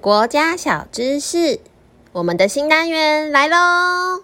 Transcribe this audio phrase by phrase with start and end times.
[0.00, 1.60] 国家小知识，
[2.12, 4.22] 我们的新单元来喽！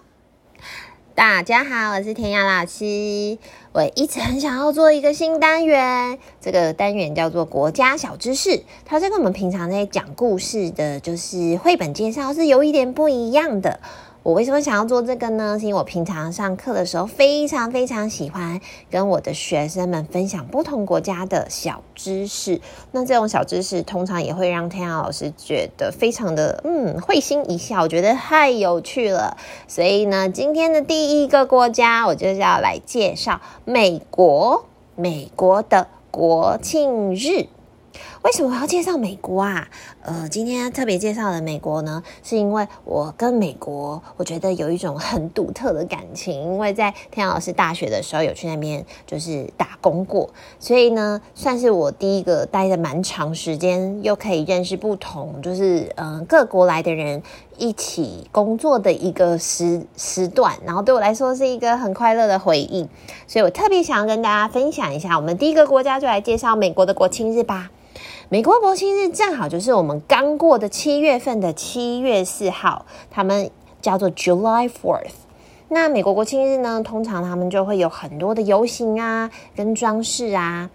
[1.13, 3.37] 大家好，我是田雅老师。
[3.73, 8.63] 我一直很想要做一个新单元，这个单元叫做“国家小知识”。
[8.85, 13.79] 它这跟我们平常在讲故事的，就是绘本介绍，是有一点不一样的。
[14.23, 15.57] 我为什么想要做这个呢？
[15.59, 18.61] 是因为我平常上课的时候非常非常喜欢
[18.91, 22.61] 跟我的学生们分享不同国家的小知识。
[22.91, 29.35] 那这种小知识通常也会让天雅老师觉得非常的嗯会心一笑，我觉得太有趣了。
[29.67, 34.65] 所以呢，今天的第一个国家，我就是要来介绍美国，
[34.95, 37.47] 美国的国庆日。
[38.23, 39.67] 为什么我要介绍美国啊？
[40.03, 46.33] 呃，今天特别介绍的美国呢，是因为我跟美国，我觉得有一种很独特的感情。
[46.33, 57.21] 因为在天老师大学的时候有去那边就是打工过，所以呢，算是我第一个待的蛮长时间，又可以认识不同就是嗯、呃、各国来的人
[57.57, 60.55] 一起工作的一个时时段。
[60.65, 62.87] 然后对我来说是一个很快乐的回忆，
[63.27, 65.17] 所以我特别想要跟大家分享一下。
[65.17, 67.69] 我们第一个国家就来介绍美国的国庆日吧。
[68.31, 73.51] 美国国庆日正好就是我们刚过的七月份的七月四号，他们
[73.81, 75.11] 叫做 July Fourth。
[75.67, 80.69] 那美国国庆日呢，通常他们就会有很多的游行啊，跟装饰啊。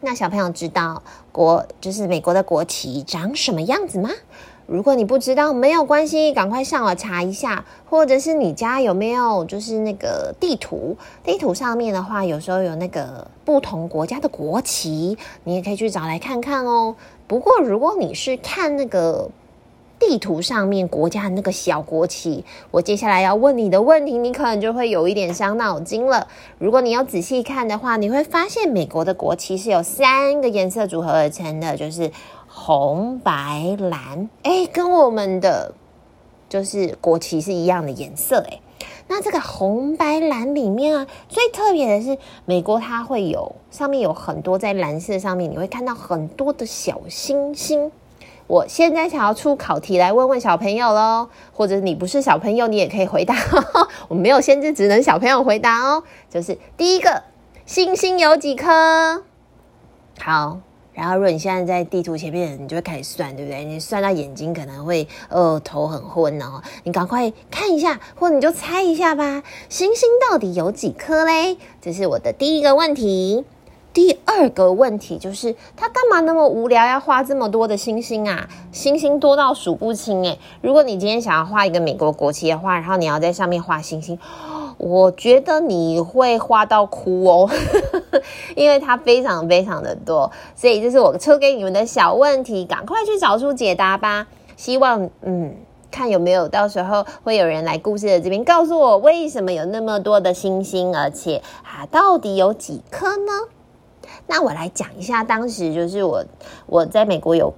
[0.00, 1.00] 那小朋友知道
[1.30, 4.10] 国就是美国的国旗长什么样子吗？
[4.68, 10.94] 如果你不知道，没有关系，赶快上网查一下，或者是你家有没有就是那个地图？
[11.24, 16.94] 地图上面的话，有时候有那个不同国家的国旗，你也可以去找来看看哦。
[17.26, 19.30] 不过，如果你是看那个
[19.98, 26.28] 地图上面国家的那个小国旗，我接下来要问你的问题，你可能就会有一点伤脑筋了。
[26.58, 32.10] 如果你要仔细看的话，你会发现美国的国旗是有三个颜色组合而成的，就是。
[32.50, 35.74] 红白蓝，哎，跟我们的
[36.48, 38.60] 就是国旗是一样的颜色，哎，
[39.06, 47.92] 那这个红白蓝里面啊，最特别的是美国它会有上面有很多在蓝色上面，你会看到很多的小星星。
[48.48, 53.36] 我现在想要出考题来问问小朋友喽，或者你不是小朋友，你也可以回答，
[54.08, 56.02] 我没有限制，只能小朋友回答哦。
[56.30, 57.22] 就是第一个，
[57.66, 59.22] 星星有几颗？
[60.18, 60.58] 好。
[60.94, 63.64] 然后，如果你现在在地图前面，你就会开始算，对不对？
[63.64, 66.60] 你算到眼睛可能会呃头很昏哦。
[66.82, 69.44] 你赶快看一下，或者你就猜一下吧。
[69.68, 71.56] 星星到底有几颗嘞？
[71.80, 73.44] 这是我的第一个问题。
[73.98, 78.48] 第二个问题就是，他干嘛那么无聊，要画这么多的星星啊？
[78.70, 80.38] 星星多到数不清诶。
[80.60, 84.16] 如果你今天想要画一个美国国旗的话，然后你要在上面画星星。
[84.76, 87.50] 我觉得你会画到哭哦，
[88.54, 94.28] 因为它非常非常的多，所以这是我出给你们的小问题，赶快去找出解答吧。
[94.56, 95.56] 希望嗯，
[95.90, 103.32] 看有没有到时候会有人来故事的这边告诉我，为什么有那么多的星星，而且啊，到底有几颗呢？
[104.26, 106.24] 那我来讲一下，当时就是我
[106.66, 107.54] 我在美国有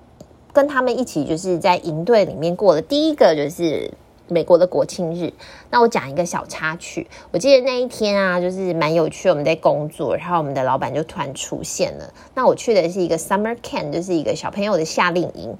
[0.52, 3.92] 跟他们一起，就是在营队里面过的第一个就是。
[4.32, 5.32] 美国的国庆日，
[5.70, 7.08] 那我讲一个小插曲。
[7.32, 9.28] 我记得那一天啊，就是蛮有趣。
[9.28, 12.14] 我们在工作，然后我们的老板就突然出现了。
[12.32, 15.56] 那我去的是一个 summer camp，就是一个小朋友的夏令营。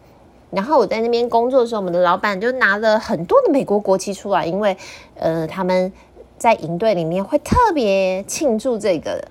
[0.53, 4.77] 然后我在那边工作的时候，我们的老板就拿了很多的美国国旗出来，因为
[5.17, 5.93] 呃他们
[6.39, 9.27] 在营队里面会特别庆祝这个。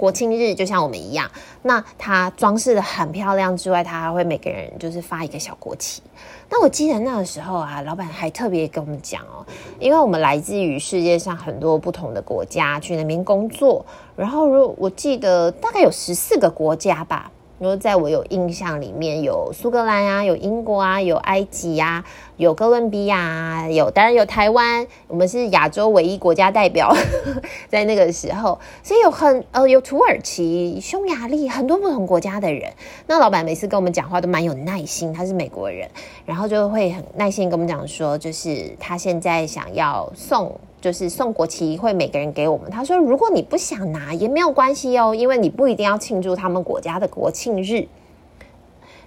[0.00, 1.30] 国庆日就像我们一样，
[1.60, 6.00] 那它装饰的很漂亮之外，它还会每个人就是发一个小国旗。
[6.48, 9.44] 那我记得那个时候啊，老板还特别跟我们讲哦，
[9.78, 13.84] 因为我们来自于世界上很多不同的国家去那边工作，
[14.16, 17.30] 然后如我记得大概有十四个国家吧。
[17.60, 22.02] 因为在我有印象里面，有苏格兰啊，有英国啊，有埃及啊，
[22.38, 26.90] 有哥伦比亚，有当然有台湾，我们是亚洲唯一国家代表，
[27.68, 32.72] 在那个时候，所以有很呃有土耳其、匈牙利很多不同国家的人。
[33.06, 35.86] 那老板每次跟我们讲话都蛮有耐心，他是美国人，
[36.24, 40.58] 然后就会很耐心跟我们讲说，就是他现在想要送。
[40.80, 42.70] 就是送国旗会每个人给我们。
[42.70, 47.86] 他说，如果你不想拿也没有关系哦，因为你不一定要庆祝他们国家的国庆日。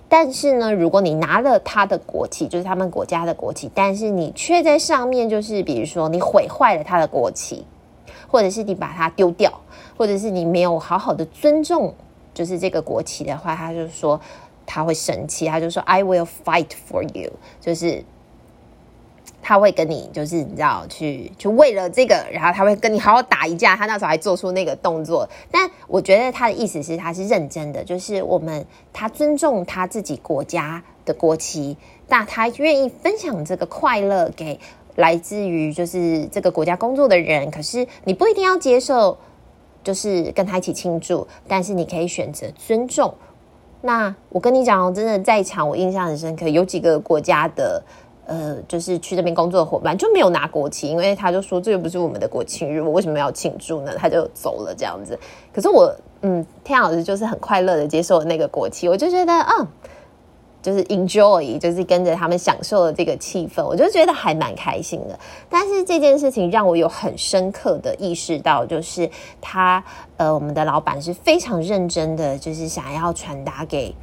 [0.07, 7.65] 但是呢，如果你拿了他的国旗，就是他们国家的国旗，但是你却在上面，就是比如说你毁坏了他的国旗，
[8.27, 9.51] 或者是你把它丢掉，
[9.97, 11.95] 或者是你没有好好的尊重，
[12.33, 14.21] 就是这个国旗的话，他就说
[14.67, 18.03] 他会生气，他就说 I will fight for you，就是。
[19.43, 23.75] 他会跟你，就是你知道，去去为了这个，然后他会跟你好好打一架。
[23.75, 31.75] 他那时候还做出那个动作，但我觉得他的意思是他是认真的，就是我们他尊重他自己国家的国旗，
[32.07, 34.57] 那他愿意分享这个快乐给
[34.95, 37.51] 来自于就是这个国家工作的人。
[37.51, 39.17] 可是你不一定要接受，
[39.83, 43.13] 就是跟他一起庆祝，但是你可以选择尊重。
[43.81, 47.83] 那我跟你讲，真的在场，我印象很深刻，有几个国家的。
[48.25, 53.93] 呃，就是去那边工作的伙伴就没有拿国旗，因为他就说这又不是我们的国庆日，我为什么要庆祝呢？
[53.97, 55.19] 他就走了这样子。
[55.53, 59.67] 可是我，嗯，天老师就是很快乐的接受了那个国旗，我就觉得，嗯，
[60.61, 65.19] 就是 enjoy，就是跟着他们享受了这个气氛，我就觉得还蛮开心的。
[65.49, 69.09] 但是这件事情让我有很深刻的意识到，就是
[69.41, 69.83] 他，
[70.15, 73.93] 呃，我们的老板是非常认真的，就是想要传达给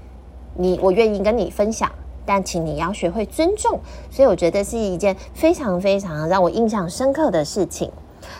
[0.54, 1.90] 你，我愿意跟你分享。
[2.32, 7.90] 但请你要学会尊重，所以我觉得是一件非常非常让我印象深刻的事情。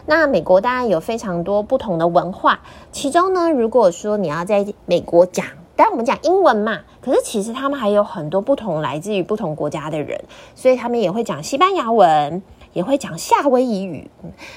[0.07, 2.61] 那美国当然有非常多不同的文化，
[2.93, 5.45] 其中呢，如果说你要在美国讲，
[5.75, 10.23] 当然我们讲英文嘛，可是其实他们还有很多不同来自于不同国家的人，
[10.55, 12.41] 所以他们也会讲西班牙文。
[12.73, 14.09] 也会讲夏威夷语，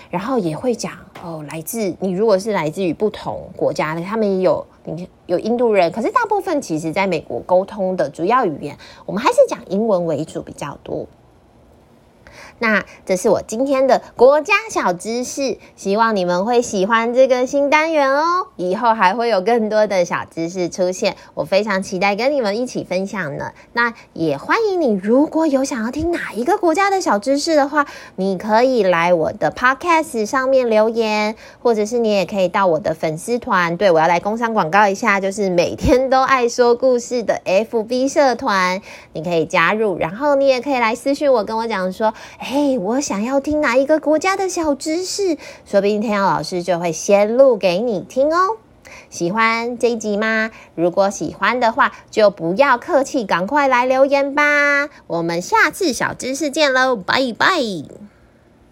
[0.10, 0.94] 然后也会讲
[1.24, 4.66] 哦，来自你如果是来自于不同国家的，他们也有
[5.26, 11.08] 有印度人，可是大部分其实在美国沟通的主要语言，我们还是讲英文为主比较多。
[12.60, 18.48] 那这是我今天的国家小知识，希望你们会喜欢这个新单元哦。
[18.56, 23.52] 以后还会有更多的小知识出现，我非常期待跟你们一起分享呢。
[23.74, 27.86] 那也欢迎你，如果有想要听哪一个国家的小知识的话，
[28.16, 33.76] 你可以来我的 podcast 上面留言，或者是你也可以到我的粉丝团。
[33.76, 42.14] 对，我要来工商广告一下，就是每天都爱说故事的 FB 社团，你可以加入，然后你也可以来私讯我，跟我讲说。
[42.46, 45.38] 嘿，我想要听哪一个国家的小知识？
[45.66, 48.58] 说不定天佑老师就会先录给你听哦。
[49.10, 50.52] 喜欢这一集吗？
[50.76, 54.90] 如果喜欢的话，就不要客气，赶快来留言吧。
[55.08, 57.62] 我们下次小知识见喽，拜拜。